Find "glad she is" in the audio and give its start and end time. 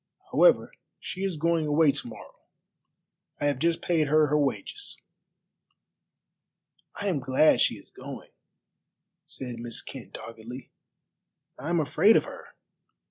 7.19-7.91